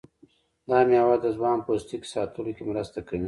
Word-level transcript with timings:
دا 0.69 0.79
میوه 0.89 1.15
د 1.23 1.25
ځوان 1.37 1.57
پوستکي 1.65 2.07
ساتلو 2.13 2.51
کې 2.57 2.63
مرسته 2.71 2.99
کوي. 3.07 3.19